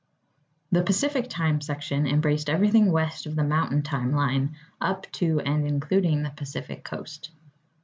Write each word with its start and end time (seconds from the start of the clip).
The 0.71 0.81
Pacific 0.81 1.29
Time 1.29 1.61
Section 1.61 2.07
embraced 2.07 2.49
everything 2.49 2.91
west 2.91 3.27
of 3.27 3.35
the 3.35 3.43
Mountain 3.43 3.83
Time 3.83 4.13
line, 4.13 4.55
up 4.81 5.05
to 5.11 5.39
and 5.41 5.67
including 5.67 6.23
the 6.23 6.31
Pacific 6.31 6.83
coast. 6.83 7.29